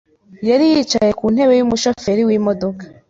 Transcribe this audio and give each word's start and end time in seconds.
yari 0.49 0.65
yicaye 0.73 1.11
ku 1.19 1.25
ntebe 1.33 1.53
yumushoferi 1.55 2.21
wimodoka. 2.29 2.83